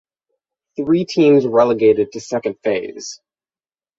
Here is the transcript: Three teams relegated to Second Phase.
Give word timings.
Three 0.75 1.05
teams 1.05 1.45
relegated 1.45 2.13
to 2.13 2.19
Second 2.21 2.55
Phase. 2.63 3.21